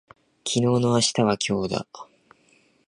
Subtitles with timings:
[0.43, 1.87] 昨日の明日は今日だ